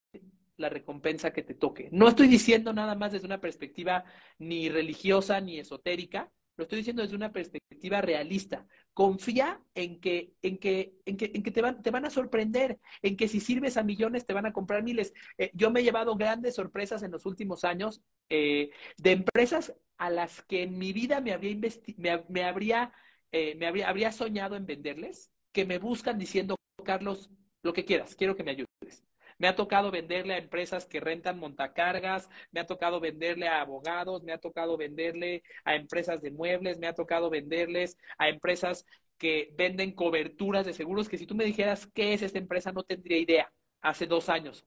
la 0.57 0.67
recompensa 0.67 1.31
que 1.31 1.41
te 1.41 1.53
toque. 1.53 1.87
No 1.93 2.09
estoy 2.09 2.27
diciendo 2.27 2.73
nada 2.73 2.95
más 2.95 3.13
desde 3.13 3.25
una 3.25 3.39
perspectiva 3.39 4.03
ni 4.39 4.67
religiosa 4.67 5.39
ni 5.39 5.57
esotérica, 5.57 6.29
lo 6.59 6.63
estoy 6.63 6.79
diciendo 6.79 7.01
desde 7.01 7.15
una 7.15 7.31
perspectiva 7.31 8.01
realista. 8.01 8.67
Confía 8.93 9.63
en 9.75 10.01
que, 10.01 10.33
en 10.41 10.57
que, 10.57 10.93
en 11.05 11.15
que, 11.15 11.31
en 11.33 11.41
que 11.41 11.51
te, 11.51 11.61
van, 11.61 11.81
te 11.81 11.89
van 11.89 12.03
a 12.03 12.09
sorprender, 12.09 12.79
en 13.01 13.15
que 13.15 13.29
si 13.29 13.39
sirves 13.39 13.77
a 13.77 13.83
millones 13.83 14.25
te 14.25 14.33
van 14.33 14.45
a 14.45 14.51
comprar 14.51 14.83
miles. 14.83 15.13
Eh, 15.37 15.51
yo 15.53 15.71
me 15.71 15.79
he 15.79 15.83
llevado 15.83 16.17
grandes 16.17 16.55
sorpresas 16.55 17.01
en 17.01 17.11
los 17.11 17.25
últimos 17.25 17.63
años 17.63 18.01
eh, 18.29 18.71
de 18.97 19.11
empresas 19.11 19.73
a 19.97 20.09
las 20.09 20.41
que 20.43 20.63
en 20.63 20.77
mi 20.77 20.91
vida 20.91 21.21
me 21.21 21.31
habría, 21.31 21.55
me, 21.95 22.25
me, 22.27 22.43
habría, 22.43 22.91
eh, 23.31 23.55
me 23.55 23.65
habría, 23.65 23.87
habría 23.87 24.11
soñado 24.11 24.57
en 24.57 24.65
venderles, 24.65 25.31
que 25.53 25.65
me 25.65 25.77
buscan 25.77 26.17
diciendo, 26.17 26.57
Carlos, 26.83 27.29
lo 27.63 27.71
que 27.71 27.85
quieras, 27.85 28.15
quiero 28.15 28.35
que 28.35 28.43
me 28.43 28.51
ayudes. 28.51 29.05
Me 29.39 29.47
ha 29.47 29.55
tocado 29.55 29.89
venderle 29.89 30.33
a 30.33 30.37
empresas 30.37 30.85
que 30.85 30.99
rentan 30.99 31.39
montacargas, 31.39 32.29
me 32.51 32.59
ha 32.59 32.67
tocado 32.67 32.99
venderle 32.99 33.47
a 33.47 33.61
abogados, 33.61 34.21
me 34.21 34.33
ha 34.33 34.37
tocado 34.37 34.75
venderle 34.75 35.43
a 35.63 35.75
empresas 35.75 36.21
de 36.21 36.29
muebles, 36.29 36.77
me 36.77 36.87
ha 36.87 36.93
tocado 36.93 37.29
venderles 37.29 37.97
a 38.17 38.27
empresas 38.27 38.85
que 39.17 39.53
venden 39.57 39.93
coberturas 39.93 40.65
de 40.65 40.73
seguros, 40.73 41.07
que 41.07 41.17
si 41.17 41.25
tú 41.25 41.35
me 41.35 41.45
dijeras 41.45 41.87
qué 41.93 42.13
es 42.13 42.21
esta 42.21 42.37
empresa 42.37 42.73
no 42.73 42.83
tendría 42.83 43.17
idea 43.17 43.51
hace 43.81 44.07
dos 44.07 44.27
años. 44.27 44.65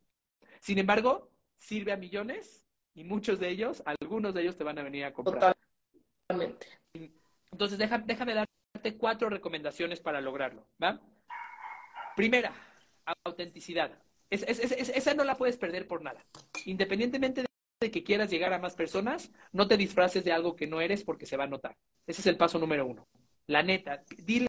Sin 0.61 0.79
embargo, 0.79 1.31
sirve 1.59 1.93
a 1.93 1.97
millones 1.99 2.67
y 2.95 3.05
muchos 3.05 3.39
de 3.39 3.51
ellos, 3.51 3.83
algunos 3.85 4.33
de 4.33 4.41
ellos 4.41 4.57
te 4.57 4.65
van 4.65 4.79
a 4.79 4.83
venir 4.83 5.05
a 5.05 5.13
comprar. 5.13 5.55
Totalmente. 6.27 6.67
Entonces, 7.51 7.77
déjame, 7.77 8.05
déjame 8.07 8.35
darte 8.35 8.97
cuatro 8.97 9.29
recomendaciones 9.29 10.01
para 10.01 10.23
lograrlo. 10.23 10.67
¿va? 10.83 10.99
Primera, 12.17 12.55
autenticidad 13.25 13.99
esa 14.33 15.15
no 15.15 15.25
la 15.25 15.37
puedes 15.37 15.57
perder 15.57 15.87
por 15.87 16.03
nada. 16.03 16.25
Independientemente 16.65 17.45
de 17.81 17.91
que 17.91 18.05
quieras 18.05 18.31
llegar 18.31 18.53
a 18.53 18.59
más 18.59 18.75
personas, 18.75 19.31
no 19.53 19.69
te 19.69 19.77
disfraces 19.77 20.25
de 20.25 20.33
algo 20.33 20.57
que 20.57 20.67
no 20.67 20.81
eres 20.81 21.05
porque 21.05 21.27
se 21.27 21.37
va 21.37 21.45
a 21.45 21.49
notar. 21.49 21.77
Ese 22.07 22.21
es 22.21 22.27
el 22.27 22.37
paso 22.37 22.59
número 22.59 22.87
uno. 22.87 23.07
La 23.47 23.63
neta, 23.63 24.05
di, 24.17 24.47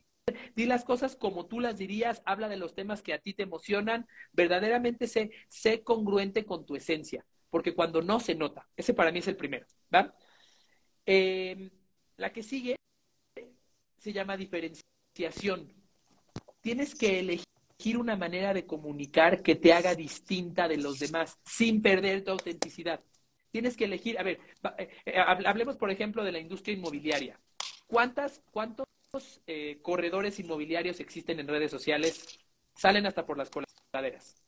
las 0.55 0.85
cosas 0.85 1.15
como 1.15 1.47
tú 1.47 1.59
las 1.59 1.77
dirías, 1.77 2.21
habla 2.25 2.47
de 2.47 2.57
los 2.57 2.75
temas 2.75 3.01
que 3.01 3.13
a 3.13 3.19
ti 3.19 3.33
te 3.33 3.43
emocionan, 3.43 4.07
verdaderamente 4.31 5.07
sé, 5.07 5.31
sé 5.49 5.83
congruente 5.83 6.45
con 6.45 6.65
tu 6.65 6.75
esencia, 6.75 7.25
porque 7.49 7.73
cuando 7.73 8.01
no 8.01 8.19
se 8.19 8.35
nota, 8.35 8.69
ese 8.77 8.93
para 8.93 9.11
mí 9.11 9.19
es 9.19 9.27
el 9.27 9.35
primero. 9.35 9.65
¿va? 9.93 10.15
Em, 11.05 11.69
la 12.17 12.31
que 12.31 12.43
sigue 12.43 12.75
se 13.97 14.13
llama 14.13 14.37
diferenciación. 14.37 15.73
Tienes 16.61 16.95
que 16.95 17.19
elegir 17.19 17.52
una 17.91 18.15
manera 18.15 18.53
de 18.53 18.65
comunicar 18.65 19.41
que 19.41 19.55
te 19.55 19.73
haga 19.73 19.95
distinta 19.95 20.67
de 20.67 20.77
los 20.77 20.99
demás, 20.99 21.39
sin 21.45 21.81
perder 21.81 22.23
tu 22.23 22.31
autenticidad. 22.31 23.01
Tienes 23.51 23.77
que 23.77 23.85
elegir, 23.85 24.17
a 24.17 24.23
ver, 24.23 24.39
eh, 24.77 24.89
eh, 25.05 25.17
hablemos 25.17 25.77
por 25.77 25.91
ejemplo 25.91 26.23
de 26.23 26.31
la 26.31 26.39
industria 26.39 26.75
inmobiliaria. 26.75 27.39
¿Cuántas, 27.85 28.41
¿Cuántos 28.51 28.87
eh, 29.45 29.79
corredores 29.81 30.39
inmobiliarios 30.39 30.99
existen 30.99 31.39
en 31.39 31.47
redes 31.47 31.69
sociales? 31.69 32.39
Salen 32.75 33.05
hasta 33.05 33.25
por 33.25 33.37
las 33.37 33.49
coladeras. 33.49 34.41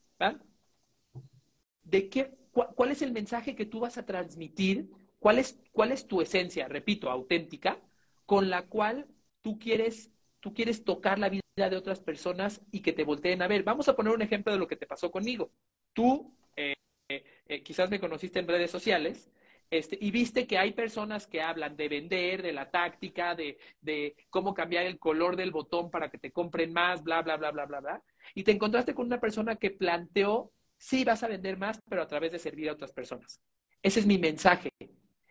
¿De 1.84 2.10
qué, 2.10 2.32
¿Cuál 2.52 2.92
es 2.92 3.02
el 3.04 3.12
mensaje 3.12 3.56
que 3.56 3.66
tú 3.66 3.82
vas 3.82 3.98
a 3.98 4.06
transmitir? 4.06 4.90
¿Cuál 5.20 5.40
es, 5.40 5.60
¿Cuál 5.72 5.92
es 5.92 6.08
tu 6.08 6.22
esencia, 6.22 6.68
repito, 6.68 7.12
auténtica, 7.12 7.80
con 8.26 8.50
la 8.50 8.64
cual 8.64 9.08
tú 9.42 9.60
quieres, 9.60 10.10
tú 10.40 10.54
quieres 10.54 10.84
tocar 10.84 11.20
la 11.20 11.30
vida 11.30 11.45
de 11.56 11.78
otras 11.78 12.02
personas 12.02 12.62
y 12.70 12.82
que 12.82 12.92
te 12.92 13.06
volteen 13.06 13.42
a 13.42 13.48
ver. 13.48 13.64
Vamos 13.64 13.88
a 13.88 13.96
poner 13.96 14.14
un 14.14 14.22
ejemplo 14.22 14.52
de 14.52 14.60
lo 14.60 14.68
que 14.68 14.76
te 14.76 14.86
pasó 14.86 15.10
conmigo. 15.10 15.52
Tú 15.94 16.36
eh, 16.58 16.76
eh, 17.08 17.64
quizás 17.64 17.90
me 17.90 18.00
conociste 18.00 18.40
en 18.40 18.48
redes 18.48 18.70
sociales 18.70 19.32
este, 19.70 19.98
y 20.02 20.12
viste 20.12 20.48
que 20.48 20.58
hay 20.58 20.74
personas 20.74 21.28
que 21.28 21.42
hablan 21.42 21.78
de 21.78 21.88
vender, 21.88 22.42
de 22.42 22.52
la 22.52 22.70
táctica, 22.70 23.36
de, 23.36 23.58
de, 23.80 24.18
cómo 24.30 24.54
cambiar 24.54 24.86
el 24.86 25.00
color 25.00 25.38
del 25.38 25.52
botón 25.52 25.90
para 25.90 26.10
que 26.10 26.18
te 26.18 26.34
compren 26.34 26.74
más, 26.74 27.02
bla, 27.04 27.22
bla, 27.22 27.38
bla, 27.38 27.52
bla, 27.52 27.66
bla, 27.66 27.80
bla. 27.80 28.04
Y 28.34 28.44
te 28.44 28.52
encontraste 28.52 28.94
con 28.94 29.06
una 29.06 29.22
persona 29.22 29.56
que 29.56 29.72
planteó, 29.72 30.52
sí, 30.78 31.06
vas 31.06 31.24
a 31.24 31.30
vender 31.30 31.58
más, 31.58 31.80
pero 31.88 32.02
a 32.02 32.08
través 32.08 32.34
de 32.34 32.40
servir 32.40 32.68
a 32.68 32.74
otras 32.74 32.92
personas. 32.92 33.40
Ese 33.82 34.02
es 34.02 34.06
mi 34.06 34.18
mensaje. 34.18 34.70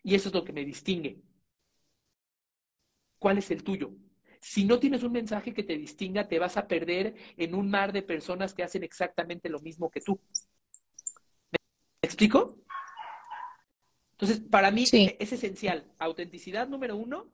Y 0.02 0.14
eso 0.14 0.28
es 0.28 0.34
lo 0.34 0.44
que 0.44 0.52
me 0.54 0.64
distingue. 0.64 1.20
¿Cuál 3.18 3.38
es 3.38 3.50
el 3.50 3.62
tuyo? 3.62 3.92
Si 4.46 4.66
no 4.66 4.78
tienes 4.78 5.02
un 5.02 5.12
mensaje 5.12 5.54
que 5.54 5.62
te 5.62 5.78
distinga, 5.78 6.28
te 6.28 6.38
vas 6.38 6.58
a 6.58 6.68
perder 6.68 7.14
en 7.38 7.54
un 7.54 7.70
mar 7.70 7.94
de 7.94 8.02
personas 8.02 8.52
que 8.52 8.62
hacen 8.62 8.84
exactamente 8.84 9.48
lo 9.48 9.58
mismo 9.60 9.90
que 9.90 10.02
tú. 10.02 10.20
¿Me 11.50 11.56
explico? 12.02 12.58
Entonces, 14.12 14.40
para 14.40 14.70
mí 14.70 14.84
es 14.84 15.32
esencial. 15.32 15.90
Autenticidad 15.98 16.68
número 16.68 16.94
uno, 16.94 17.32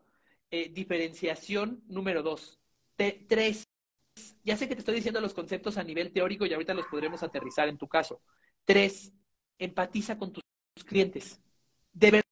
eh, 0.53 0.71
diferenciación 0.73 1.83
número 1.89 2.23
dos. 2.23 2.61
tres, 2.95 3.67
ya 4.45 4.57
sé 4.57 4.69
que 4.69 4.77
te 4.77 4.81
estoy 4.81 4.95
diciendo 4.95 5.21
los 5.21 5.35
conceptos 5.35 5.79
a 5.79 5.83
nivel 5.83 6.13
teórico 6.13 6.47
y 6.47 6.53
ahorita 6.53 6.75
los 6.75 6.87
podremos 6.87 7.25
aterrizar 7.25 7.69
en 7.69 7.77
tu 7.77 7.89
caso. 7.89 8.23
Tres, 8.65 9.13
empatiza 9.59 10.17
con 10.17 10.33
tus 10.33 10.45
clientes. 10.87 11.41
De 11.93 12.23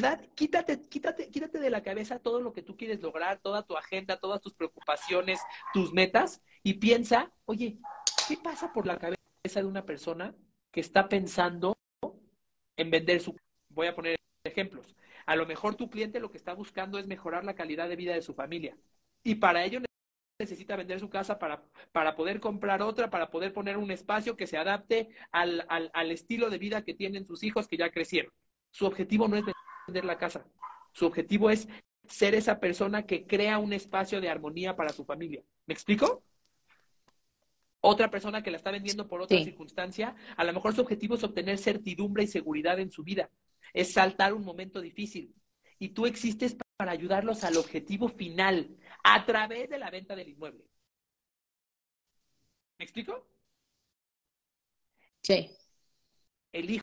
verdad, 0.00 0.24
quítate, 0.36 0.80
quítate, 0.82 1.28
quítate 1.28 1.58
de 1.58 1.70
la 1.70 1.82
cabeza 1.82 2.20
todo 2.20 2.40
lo 2.40 2.52
que 2.52 2.62
tú 2.62 2.76
quieres 2.76 3.02
lograr, 3.02 3.40
toda 3.40 3.64
tu 3.64 3.76
agenda, 3.76 4.16
todas 4.18 4.40
tus 4.40 4.54
preocupaciones, 4.54 5.40
tus 5.72 5.92
metas 5.92 6.40
y 6.62 6.74
piensa, 6.74 7.32
oye, 7.46 7.78
¿qué 8.28 8.36
pasa 8.36 8.72
por 8.72 8.86
la 8.86 8.96
cabeza 8.96 9.18
de 9.54 9.64
una 9.64 9.84
persona 9.84 10.36
que 10.70 10.80
está 10.80 11.08
pensando 11.08 11.76
en 12.76 12.90
vender 12.90 13.20
su... 13.20 13.36
Voy 13.70 13.88
a 13.88 13.94
poner 13.96 14.16
ejemplos. 14.44 14.94
A 15.26 15.34
lo 15.34 15.46
mejor 15.46 15.74
tu 15.74 15.90
cliente 15.90 16.20
lo 16.20 16.30
que 16.30 16.38
está 16.38 16.54
buscando 16.54 16.98
es 16.98 17.08
mejorar 17.08 17.44
la 17.44 17.56
calidad 17.56 17.88
de 17.88 17.96
vida 17.96 18.14
de 18.14 18.22
su 18.22 18.34
familia. 18.34 18.76
Y 19.24 19.34
para 19.34 19.64
ello 19.64 19.80
necesita 20.38 20.76
vender 20.76 21.00
su 21.00 21.10
casa 21.10 21.40
para, 21.40 21.64
para 21.90 22.14
poder 22.14 22.38
comprar 22.38 22.82
otra, 22.82 23.10
para 23.10 23.30
poder 23.30 23.52
poner 23.52 23.76
un 23.76 23.90
espacio 23.90 24.36
que 24.36 24.46
se 24.46 24.58
adapte 24.58 25.08
al, 25.32 25.66
al, 25.68 25.90
al 25.92 26.12
estilo 26.12 26.50
de 26.50 26.58
vida 26.58 26.84
que 26.84 26.94
tienen 26.94 27.26
sus 27.26 27.42
hijos 27.42 27.66
que 27.66 27.76
ya 27.76 27.90
crecieron. 27.90 28.32
Su 28.70 28.86
objetivo 28.86 29.26
no 29.26 29.34
es 29.34 29.42
vender 29.44 29.67
la 29.92 30.18
casa. 30.18 30.46
Su 30.92 31.06
objetivo 31.06 31.50
es 31.50 31.68
ser 32.08 32.34
esa 32.34 32.58
persona 32.58 33.04
que 33.06 33.26
crea 33.26 33.58
un 33.58 33.72
espacio 33.72 34.20
de 34.20 34.28
armonía 34.28 34.76
para 34.76 34.92
su 34.92 35.04
familia. 35.04 35.42
¿Me 35.66 35.74
explico? 35.74 36.24
Otra 37.80 38.10
persona 38.10 38.42
que 38.42 38.50
la 38.50 38.56
está 38.56 38.70
vendiendo 38.70 39.06
por 39.06 39.20
otra 39.20 39.38
circunstancia, 39.38 40.16
a 40.36 40.44
lo 40.44 40.52
mejor 40.52 40.74
su 40.74 40.80
objetivo 40.80 41.14
es 41.14 41.22
obtener 41.22 41.58
certidumbre 41.58 42.24
y 42.24 42.26
seguridad 42.26 42.80
en 42.80 42.90
su 42.90 43.04
vida. 43.04 43.30
Es 43.72 43.92
saltar 43.92 44.34
un 44.34 44.44
momento 44.44 44.80
difícil. 44.80 45.34
Y 45.78 45.90
tú 45.90 46.06
existes 46.06 46.56
para 46.76 46.92
ayudarlos 46.92 47.44
al 47.44 47.56
objetivo 47.56 48.08
final 48.08 48.76
a 49.04 49.24
través 49.24 49.68
de 49.68 49.78
la 49.78 49.90
venta 49.90 50.16
del 50.16 50.30
inmueble. 50.30 50.64
¿Me 52.78 52.84
explico? 52.84 53.26
Sí. 55.22 55.50
Elijo 56.52 56.82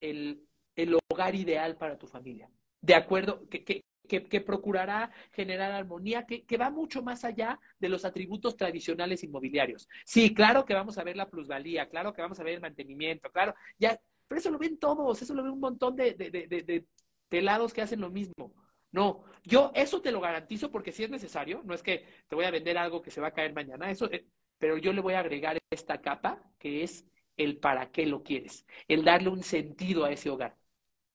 el, 0.00 0.46
el 0.82 0.96
hogar 1.08 1.34
ideal 1.34 1.76
para 1.76 1.98
tu 1.98 2.06
familia. 2.06 2.50
De 2.80 2.94
acuerdo, 2.94 3.48
que, 3.48 3.64
que, 3.64 3.84
que, 4.08 4.40
procurará 4.40 5.10
generar 5.32 5.70
armonía, 5.72 6.26
que, 6.26 6.44
que, 6.44 6.56
va 6.56 6.70
mucho 6.70 7.02
más 7.02 7.24
allá 7.24 7.60
de 7.78 7.88
los 7.88 8.04
atributos 8.04 8.56
tradicionales 8.56 9.22
inmobiliarios. 9.22 9.88
Sí, 10.04 10.34
claro 10.34 10.64
que 10.64 10.74
vamos 10.74 10.98
a 10.98 11.04
ver 11.04 11.16
la 11.16 11.28
plusvalía, 11.28 11.88
claro 11.88 12.12
que 12.12 12.22
vamos 12.22 12.40
a 12.40 12.42
ver 12.42 12.54
el 12.54 12.60
mantenimiento, 12.60 13.30
claro, 13.30 13.54
ya, 13.78 14.00
pero 14.26 14.40
eso 14.40 14.50
lo 14.50 14.58
ven 14.58 14.78
todos, 14.78 15.20
eso 15.22 15.34
lo 15.34 15.42
ven 15.42 15.52
un 15.52 15.60
montón 15.60 15.94
de, 15.96 16.14
de, 16.14 16.30
de, 16.30 16.86
pelados 17.28 17.72
que 17.72 17.82
hacen 17.82 18.00
lo 18.00 18.10
mismo. 18.10 18.52
No, 18.92 19.24
yo 19.44 19.70
eso 19.74 20.00
te 20.00 20.10
lo 20.10 20.20
garantizo 20.20 20.70
porque 20.70 20.92
si 20.92 21.04
es 21.04 21.10
necesario, 21.10 21.62
no 21.64 21.74
es 21.74 21.82
que 21.82 22.04
te 22.28 22.34
voy 22.34 22.44
a 22.44 22.50
vender 22.50 22.76
algo 22.76 23.02
que 23.02 23.10
se 23.10 23.20
va 23.20 23.28
a 23.28 23.32
caer 23.32 23.52
mañana, 23.52 23.90
eso, 23.90 24.10
eh, 24.10 24.26
pero 24.58 24.76
yo 24.78 24.92
le 24.92 25.00
voy 25.00 25.14
a 25.14 25.20
agregar 25.20 25.58
esta 25.70 26.00
capa 26.00 26.42
que 26.58 26.82
es 26.82 27.06
el 27.36 27.58
para 27.58 27.90
qué 27.90 28.06
lo 28.06 28.22
quieres, 28.22 28.66
el 28.88 29.04
darle 29.04 29.28
un 29.30 29.42
sentido 29.42 30.04
a 30.04 30.12
ese 30.12 30.30
hogar. 30.30 30.59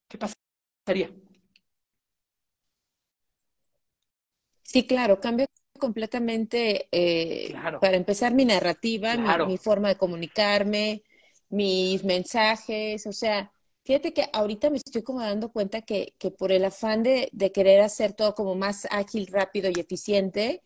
¿Qué 0.07 0.17
pasaría? 0.17 1.11
Sí, 4.63 4.85
claro, 4.85 5.19
cambio 5.19 5.45
completamente, 5.79 6.87
eh, 6.91 7.53
para 7.79 7.97
empezar, 7.97 8.33
mi 8.33 8.45
narrativa, 8.45 9.15
mi, 9.45 9.57
forma 9.57 9.89
de 9.89 9.97
comunicarme, 9.97 11.03
mis 11.49 12.03
mensajes, 12.03 13.05
o 13.07 13.13
sea, 13.13 13.51
Fíjate 13.85 14.13
que 14.13 14.27
ahorita 14.33 14.71
me 14.71 14.77
estoy 14.77 15.03
como 15.03 15.21
dando 15.21 15.51
cuenta 15.51 15.83
que, 15.83 16.15
que 16.17 16.31
por 16.31 16.51
el 16.51 16.65
afán 16.65 17.03
de, 17.03 17.29
de, 17.33 17.51
querer 17.51 17.81
hacer 17.81 18.13
todo 18.13 18.33
como 18.33 18.55
más 18.55 18.87
ágil, 18.89 19.27
rápido 19.27 19.69
y 19.69 19.79
eficiente, 19.79 20.63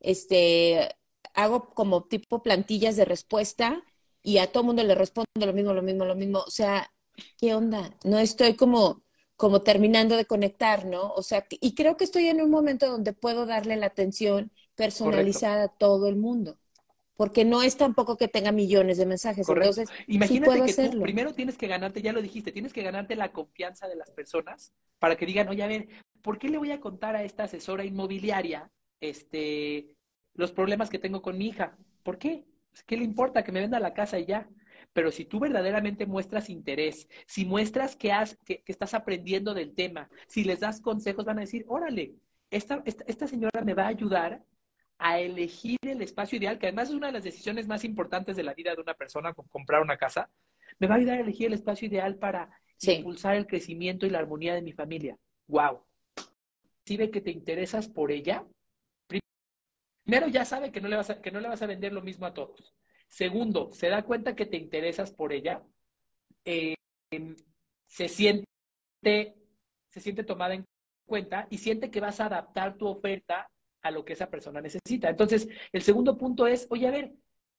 este, 0.00 0.88
hago 1.34 1.70
como 1.74 2.04
tipo 2.04 2.42
plantillas 2.42 2.96
de 2.96 3.04
respuesta 3.04 3.84
y 4.22 4.38
a 4.38 4.50
todo 4.52 4.64
mundo 4.64 4.82
le 4.82 4.94
respondo 4.94 5.28
lo 5.36 5.52
mismo, 5.52 5.74
lo 5.74 5.82
mismo, 5.82 6.04
lo 6.06 6.14
mismo. 6.16 6.38
O 6.40 6.50
sea, 6.50 6.90
¿qué 7.38 7.54
onda? 7.54 7.90
No 8.04 8.18
estoy 8.18 8.56
como, 8.56 9.02
como 9.36 9.62
terminando 9.62 10.16
de 10.16 10.26
conectar, 10.26 10.86
¿no? 10.86 11.12
O 11.12 11.22
sea, 11.22 11.46
y 11.50 11.74
creo 11.74 11.96
que 11.96 12.04
estoy 12.04 12.26
en 12.28 12.40
un 12.40 12.50
momento 12.50 12.88
donde 12.90 13.12
puedo 13.12 13.46
darle 13.46 13.76
la 13.76 13.86
atención 13.86 14.52
personalizada 14.74 15.64
a 15.64 15.68
todo 15.68 16.08
el 16.08 16.16
mundo 16.16 16.58
porque 17.16 17.44
no 17.44 17.62
es 17.62 17.76
tampoco 17.76 18.16
que 18.16 18.28
tenga 18.28 18.52
millones 18.52 18.98
de 18.98 19.06
mensajes. 19.06 19.48
Entonces, 19.48 19.88
imagínate 20.06 20.62
que 20.64 20.74
tú 20.74 21.00
primero 21.00 21.32
tienes 21.32 21.56
que 21.56 21.68
ganarte, 21.68 22.02
ya 22.02 22.12
lo 22.12 22.20
dijiste, 22.20 22.52
tienes 22.52 22.72
que 22.72 22.82
ganarte 22.82 23.14
la 23.16 23.32
confianza 23.32 23.88
de 23.88 23.96
las 23.96 24.10
personas 24.10 24.72
para 24.98 25.16
que 25.16 25.26
digan, 25.26 25.48
oye, 25.48 25.62
a 25.62 25.68
ver, 25.68 25.88
¿por 26.22 26.38
qué 26.38 26.48
le 26.48 26.58
voy 26.58 26.72
a 26.72 26.80
contar 26.80 27.14
a 27.14 27.22
esta 27.22 27.44
asesora 27.44 27.84
inmobiliaria 27.84 28.70
este, 29.00 29.94
los 30.34 30.52
problemas 30.52 30.90
que 30.90 30.98
tengo 30.98 31.22
con 31.22 31.38
mi 31.38 31.48
hija? 31.48 31.76
¿Por 32.02 32.18
qué? 32.18 32.44
¿Qué 32.86 32.96
le 32.96 33.04
importa? 33.04 33.44
Que 33.44 33.52
me 33.52 33.60
venda 33.60 33.78
la 33.78 33.94
casa 33.94 34.18
y 34.18 34.26
ya. 34.26 34.48
Pero 34.94 35.10
si 35.10 35.26
tú 35.26 35.40
verdaderamente 35.40 36.06
muestras 36.06 36.48
interés, 36.48 37.08
si 37.26 37.44
muestras 37.44 37.96
que, 37.96 38.12
has, 38.12 38.38
que, 38.46 38.62
estás 38.66 38.94
aprendiendo 38.94 39.52
del 39.52 39.74
tema, 39.74 40.08
si 40.26 40.44
les 40.44 40.60
das 40.60 40.80
consejos, 40.80 41.26
van 41.26 41.38
a 41.38 41.42
decir, 41.42 41.66
órale, 41.68 42.14
esta, 42.50 42.80
esta, 42.86 43.04
esta 43.06 43.26
señora 43.26 43.62
me 43.62 43.74
va 43.74 43.84
a 43.84 43.88
ayudar 43.88 44.42
a 44.98 45.18
elegir 45.18 45.78
el 45.82 46.00
espacio 46.00 46.38
ideal, 46.38 46.58
que 46.58 46.68
además 46.68 46.88
es 46.88 46.94
una 46.94 47.08
de 47.08 47.14
las 47.14 47.24
decisiones 47.24 47.66
más 47.66 47.84
importantes 47.84 48.36
de 48.36 48.44
la 48.44 48.54
vida 48.54 48.74
de 48.74 48.80
una 48.80 48.94
persona, 48.94 49.34
comprar 49.34 49.82
una 49.82 49.98
casa, 49.98 50.30
me 50.78 50.86
va 50.86 50.94
a 50.94 50.98
ayudar 50.98 51.18
a 51.18 51.22
elegir 51.22 51.48
el 51.48 51.54
espacio 51.54 51.88
ideal 51.88 52.16
para 52.16 52.48
impulsar 52.80 53.34
el 53.34 53.46
crecimiento 53.46 54.06
y 54.06 54.10
la 54.10 54.20
armonía 54.20 54.54
de 54.54 54.62
mi 54.62 54.72
familia. 54.72 55.18
¡Wow! 55.48 55.82
Si 56.84 56.96
ve 56.96 57.10
que 57.10 57.20
te 57.20 57.32
interesas 57.32 57.88
por 57.88 58.12
ella, 58.12 58.46
primero 60.04 60.28
ya 60.28 60.44
sabe 60.44 60.70
que 60.70 60.80
no 60.80 60.88
le 60.88 60.96
vas 60.96 61.10
a, 61.10 61.20
que 61.20 61.32
no 61.32 61.40
le 61.40 61.48
vas 61.48 61.62
a 61.62 61.66
vender 61.66 61.92
lo 61.92 62.02
mismo 62.02 62.26
a 62.26 62.34
todos. 62.34 62.74
Segundo, 63.14 63.70
se 63.70 63.88
da 63.90 64.02
cuenta 64.02 64.34
que 64.34 64.44
te 64.44 64.56
interesas 64.56 65.12
por 65.12 65.32
ella, 65.32 65.62
eh, 66.44 66.74
se 67.86 68.08
siente, 68.08 68.46
se 69.88 70.00
siente 70.00 70.24
tomada 70.24 70.54
en 70.54 70.64
cuenta 71.06 71.46
y 71.48 71.58
siente 71.58 71.92
que 71.92 72.00
vas 72.00 72.18
a 72.18 72.26
adaptar 72.26 72.76
tu 72.76 72.88
oferta 72.88 73.48
a 73.82 73.92
lo 73.92 74.04
que 74.04 74.14
esa 74.14 74.28
persona 74.28 74.60
necesita. 74.60 75.10
Entonces, 75.10 75.48
el 75.70 75.82
segundo 75.82 76.18
punto 76.18 76.48
es, 76.48 76.66
oye, 76.70 76.88
a 76.88 76.90
ver, 76.90 77.12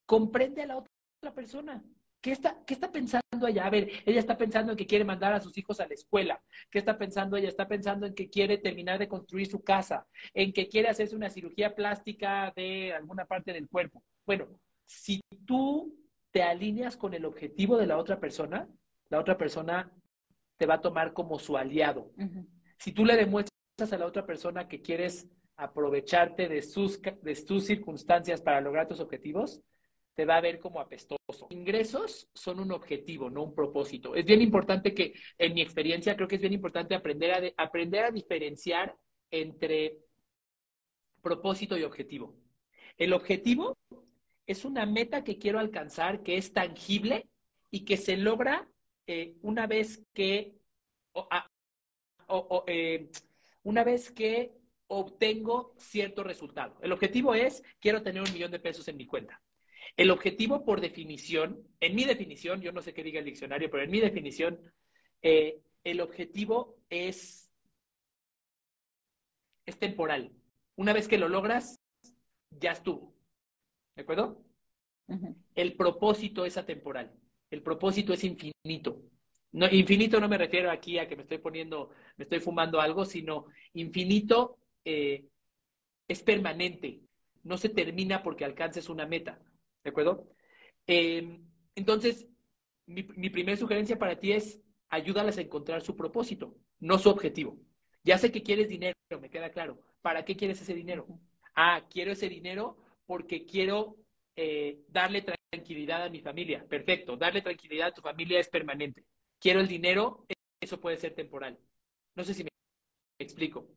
comprende 0.06 0.64
a 0.64 0.66
la 0.66 0.78
otra 0.80 1.34
persona. 1.34 1.82
¿Qué 2.20 2.34
está, 2.34 2.62
¿Qué 2.66 2.74
está 2.74 2.92
pensando 2.92 3.48
ella? 3.48 3.66
A 3.66 3.70
ver, 3.70 3.90
ella 4.06 4.20
está 4.20 4.38
pensando 4.38 4.74
en 4.74 4.78
que 4.78 4.88
quiere 4.88 5.06
mandar 5.06 5.32
a 5.32 5.40
sus 5.40 5.58
hijos 5.58 5.80
a 5.80 5.88
la 5.88 5.94
escuela. 5.94 6.44
¿Qué 6.70 6.80
está 6.80 6.98
pensando 6.98 7.38
ella? 7.38 7.48
Está 7.48 7.66
pensando 7.66 8.06
en 8.06 8.14
que 8.14 8.30
quiere 8.30 8.58
terminar 8.58 9.00
de 9.00 9.08
construir 9.08 9.48
su 9.48 9.64
casa, 9.64 10.06
en 10.34 10.52
que 10.52 10.68
quiere 10.68 10.90
hacerse 10.90 11.16
una 11.16 11.30
cirugía 11.30 11.74
plástica 11.74 12.52
de 12.58 12.92
alguna 12.92 13.24
parte 13.24 13.54
del 13.54 13.70
cuerpo. 13.70 14.04
Bueno, 14.26 14.50
si 14.86 15.22
tú 15.46 15.98
te 16.32 16.44
alineas 16.44 16.98
con 16.98 17.14
el 17.14 17.26
objetivo 17.26 17.78
de 17.78 17.88
la 17.88 17.98
otra 17.98 18.20
persona, 18.20 18.68
la 19.10 19.20
otra 19.20 19.38
persona 19.38 19.92
te 20.58 20.66
va 20.66 20.76
a 20.76 20.82
tomar 20.82 21.14
como 21.14 21.40
su 21.40 21.58
aliado. 21.58 22.12
Si 22.78 22.92
tú 22.92 23.06
le 23.06 23.16
demuestras 23.16 23.92
a 23.92 23.98
la 23.98 24.06
otra 24.06 24.26
persona 24.26 24.68
que 24.68 24.82
quieres 24.82 25.30
aprovecharte 25.58 26.48
de 26.48 26.62
sus, 26.62 27.02
de 27.02 27.36
tus 27.36 27.66
circunstancias 27.66 28.42
para 28.42 28.62
lograr 28.62 28.88
tus 28.88 29.00
objetivos, 29.00 29.62
te 30.16 30.26
va 30.26 30.38
a 30.38 30.42
ver 30.42 30.60
como 30.60 30.80
apestoso. 30.80 31.48
Ingresos 31.50 32.30
son 32.34 32.60
un 32.60 32.72
objetivo, 32.72 33.30
no 33.30 33.44
un 33.44 33.54
propósito. 33.54 34.16
Es 34.16 34.26
bien 34.26 34.42
importante 34.42 34.94
que, 34.94 35.14
en 35.38 35.54
mi 35.54 35.62
experiencia, 35.62 36.16
creo 36.16 36.28
que 36.28 36.36
es 36.36 36.42
bien 36.42 36.54
importante 36.54 36.96
aprender 36.96 37.54
a, 37.58 37.64
aprender 37.64 38.06
a 38.06 38.12
diferenciar 38.12 38.96
entre 39.30 39.98
propósito 41.22 41.78
y 41.78 41.84
objetivo. 41.84 42.38
El 42.98 43.12
objetivo 43.12 43.78
es 44.48 44.66
una 44.66 44.86
meta 44.86 45.24
que 45.24 45.38
quiero 45.38 45.60
alcanzar, 45.60 46.24
que 46.24 46.38
es 46.38 46.54
tangible 46.54 47.28
y 47.72 47.86
que 47.86 47.98
se 47.98 48.18
logra 48.18 48.68
eh, 49.08 49.36
una 49.42 49.68
vez 49.68 50.06
que, 50.14 50.56
eh, 52.68 53.10
una 53.64 53.84
vez 53.84 54.12
que 54.12 54.54
obtengo 54.88 55.74
cierto 55.78 56.24
resultado. 56.24 56.78
El 56.82 56.92
objetivo 56.92 57.34
es, 57.34 57.64
quiero 57.80 58.04
tener 58.04 58.22
un 58.22 58.32
millón 58.34 58.52
de 58.52 58.60
pesos 58.60 58.88
en 58.88 58.98
mi 58.98 59.06
cuenta. 59.06 59.42
El 59.98 60.12
objetivo, 60.12 60.66
por 60.66 60.82
definición, 60.82 61.68
en 61.80 61.96
mi 61.96 62.04
definición, 62.04 62.62
yo 62.62 62.72
no 62.72 62.82
sé 62.82 62.94
qué 62.94 63.04
diga 63.04 63.20
el 63.20 63.26
diccionario, 63.26 63.70
pero 63.70 63.84
en 63.84 63.92
mi 63.92 64.00
definición, 64.00 64.60
eh, 65.22 65.62
el 65.84 66.02
objetivo 66.02 66.78
es, 66.90 67.50
es 69.66 69.80
temporal. 69.80 70.32
Una 70.76 70.94
vez 70.94 71.08
que 71.08 71.18
lo 71.18 71.30
logras, 71.30 71.80
ya 72.50 72.72
estuvo. 72.72 73.15
¿De 73.96 74.02
acuerdo? 74.02 74.44
El 75.54 75.76
propósito 75.76 76.46
es 76.46 76.58
atemporal. 76.58 77.14
El 77.50 77.62
propósito 77.62 78.14
es 78.14 78.24
infinito. 78.24 79.02
No, 79.52 79.68
infinito 79.72 80.20
no 80.20 80.28
me 80.28 80.38
refiero 80.38 80.70
aquí 80.70 80.98
a 81.00 81.08
que 81.08 81.16
me 81.16 81.22
estoy 81.22 81.38
poniendo, 81.38 81.92
me 82.18 82.24
estoy 82.24 82.40
fumando 82.40 82.82
algo, 82.82 83.06
sino 83.06 83.46
infinito 83.74 84.58
eh, 84.84 85.26
es 86.08 86.24
permanente. 86.24 87.02
No 87.44 87.58
se 87.58 87.70
termina 87.70 88.22
porque 88.24 88.44
alcances 88.44 88.90
una 88.90 89.06
meta. 89.06 89.40
¿De 89.84 89.92
acuerdo? 89.92 90.28
Em, 90.88 91.46
entonces, 91.76 92.28
mi, 92.86 93.04
mi 93.16 93.30
primera 93.30 93.58
sugerencia 93.58 93.98
para 93.98 94.20
ti 94.20 94.34
es 94.34 94.62
ayúdalas 94.90 95.38
a 95.38 95.42
encontrar 95.42 95.82
su 95.82 95.96
propósito, 95.96 96.58
no 96.80 96.98
su 97.00 97.10
objetivo. 97.10 97.58
Ya 98.04 98.18
sé 98.18 98.32
que 98.32 98.44
quieres 98.44 98.68
dinero, 98.68 98.96
me 99.22 99.30
queda 99.30 99.52
claro. 99.52 99.80
¿Para 100.02 100.26
qué 100.26 100.36
quieres 100.36 100.62
ese 100.62 100.74
dinero? 100.74 101.08
Ah, 101.56 101.86
quiero 101.90 102.12
ese 102.12 102.30
dinero 102.30 102.78
porque 103.06 103.46
quiero 103.46 103.98
eh, 104.36 104.80
darle 104.88 105.24
tranquilidad 105.24 106.04
a 106.04 106.10
mi 106.10 106.22
familia. 106.22 106.66
Perfecto, 106.68 107.18
darle 107.18 107.42
tranquilidad 107.42 107.90
a 107.90 107.94
tu 107.94 108.02
familia 108.02 108.40
es 108.40 108.50
permanente. 108.50 109.04
Quiero 109.40 109.60
el 109.60 109.68
dinero, 109.68 110.26
eso 110.60 110.80
puede 110.80 110.98
ser 110.98 111.14
temporal. 111.14 111.58
No 112.16 112.24
sé 112.24 112.34
si 112.34 112.44
me 112.44 112.50
explico. 113.20 113.68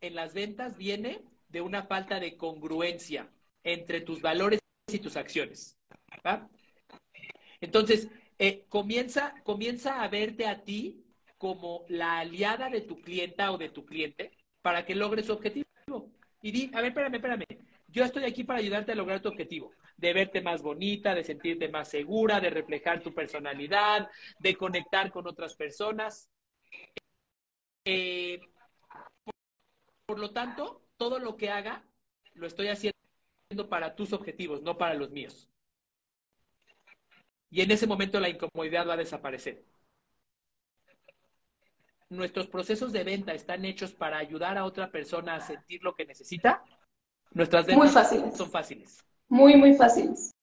En 0.00 0.14
las 0.14 0.32
ventas 0.34 0.76
viene 0.76 1.22
de 1.48 1.60
una 1.60 1.84
falta 1.84 2.20
de 2.20 2.36
congruencia 2.36 3.30
entre 3.64 4.00
tus 4.00 4.20
valores 4.20 4.60
y 4.86 4.98
tus 4.98 5.16
acciones. 5.16 5.76
Entonces, 7.60 8.08
eh, 8.38 8.64
comienza, 8.68 9.34
comienza 9.44 10.02
a 10.02 10.08
verte 10.08 10.46
a 10.46 10.62
ti 10.62 11.04
como 11.36 11.84
la 11.88 12.18
aliada 12.18 12.70
de 12.70 12.82
tu 12.82 13.00
clienta 13.00 13.50
o 13.50 13.58
de 13.58 13.70
tu 13.70 13.84
cliente 13.84 14.32
para 14.62 14.84
que 14.84 14.94
logres 14.94 15.26
su 15.26 15.32
objetivo. 15.32 15.66
Y 16.42 16.52
di, 16.52 16.70
a 16.72 16.80
ver, 16.80 16.90
espérame, 16.90 17.14
espérame. 17.16 17.44
Yo 17.98 18.04
estoy 18.04 18.22
aquí 18.22 18.44
para 18.44 18.60
ayudarte 18.60 18.92
a 18.92 18.94
lograr 18.94 19.20
tu 19.20 19.28
objetivo, 19.28 19.72
de 19.96 20.12
verte 20.12 20.40
más 20.40 20.62
bonita, 20.62 21.16
de 21.16 21.24
sentirte 21.24 21.68
más 21.68 21.88
segura, 21.88 22.38
de 22.38 22.48
reflejar 22.48 23.02
tu 23.02 23.12
personalidad, 23.12 24.08
de 24.38 24.54
conectar 24.54 25.10
con 25.10 25.26
otras 25.26 25.56
personas. 25.56 26.30
Eh, 27.84 28.38
por, 30.06 30.20
lo 30.20 30.30
tanto, 30.30 30.86
todo 30.96 31.18
lo 31.18 31.36
que 31.36 31.50
haga, 31.50 31.84
lo 32.34 32.46
estoy 32.46 32.68
haciendo 32.68 32.94
para 33.68 33.96
tus 33.96 34.12
objetivos, 34.12 34.62
no 34.62 34.78
para 34.78 34.94
los 34.94 35.10
míos. 35.10 35.48
Y 37.50 37.62
en 37.62 37.72
ese 37.72 37.88
momento 37.88 38.20
la 38.20 38.28
incomodidad 38.28 38.86
va 38.86 38.94
a 38.94 38.98
desaparecer. 38.98 39.64
Nuestros 42.10 42.46
procesos 42.46 42.92
de 42.92 43.02
venta 43.02 43.34
están 43.34 43.64
hechos 43.64 43.92
para 43.92 44.18
ayudar 44.18 44.56
a 44.56 44.66
otra 44.66 44.92
persona 44.92 45.34
a 45.34 45.40
sentir 45.40 45.82
lo 45.82 45.96
que 45.96 46.06
necesita 46.06 46.62
Nuestras 47.32 47.66
ventas 47.66 47.84
muy 47.84 47.92
fáciles. 47.92 48.36
son 48.36 48.50
fáciles. 48.50 49.04
Muy, 49.28 49.56
muy 49.56 49.74
fáciles. 49.74 50.34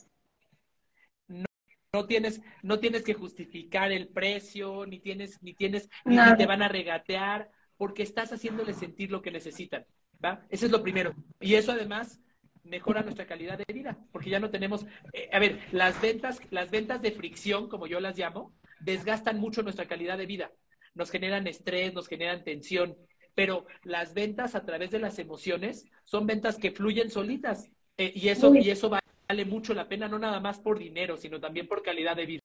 No, 1.93 2.05
tienes, 2.05 2.41
no 2.61 2.79
tienes 2.79 3.03
que 3.03 3.13
justificar 3.13 3.91
el 3.91 4.09
precio, 4.09 4.85
ni 4.85 4.99
tienes, 4.99 5.41
ni 5.41 5.53
tienes, 5.53 5.89
ni, 6.03 6.17
te 6.37 6.45
van 6.45 6.61
a 6.61 6.67
regatear, 6.67 7.49
porque 7.77 8.03
estás 8.03 8.33
haciéndoles 8.33 8.77
sentir 8.77 9.11
lo 9.11 9.21
que 9.21 9.31
necesitan. 9.31 9.85
¿va? 10.23 10.45
Eso 10.49 10.65
es 10.65 10.71
lo 10.71 10.83
primero. 10.83 11.15
Y 11.39 11.55
eso 11.55 11.71
además 11.71 12.19
mejora 12.63 13.03
nuestra 13.03 13.25
calidad 13.25 13.57
de 13.57 13.73
vida, 13.73 13.97
porque 14.11 14.29
ya 14.29 14.39
no 14.39 14.49
tenemos, 14.49 14.85
eh, 15.13 15.29
a 15.31 15.39
ver, 15.39 15.59
las 15.71 16.01
ventas, 16.01 16.41
las 16.49 16.71
ventas 16.71 17.01
de 17.01 17.11
fricción, 17.11 17.69
como 17.69 17.87
yo 17.87 17.99
las 17.99 18.17
llamo, 18.17 18.53
desgastan 18.79 19.39
mucho 19.39 19.63
nuestra 19.63 19.87
calidad 19.87 20.17
de 20.17 20.25
vida. 20.25 20.51
Nos 20.93 21.11
generan 21.11 21.47
estrés, 21.47 21.93
nos 21.93 22.07
generan 22.07 22.43
tensión 22.43 22.97
pero 23.35 23.65
las 23.83 24.13
ventas 24.13 24.55
a 24.55 24.65
través 24.65 24.91
de 24.91 24.99
las 24.99 25.19
emociones 25.19 25.85
son 26.03 26.25
ventas 26.25 26.57
que 26.57 26.71
fluyen 26.71 27.11
solitas. 27.11 27.69
Eh, 27.97 28.11
y, 28.15 28.29
eso, 28.29 28.55
y 28.55 28.69
eso 28.69 28.89
vale 28.89 29.45
mucho 29.45 29.73
la 29.73 29.87
pena, 29.87 30.07
no 30.07 30.17
nada 30.17 30.39
más 30.39 30.59
por 30.59 30.79
dinero, 30.79 31.17
sino 31.17 31.39
también 31.39 31.67
por 31.67 31.83
calidad 31.83 32.15
de 32.15 32.25
vida. 32.25 32.41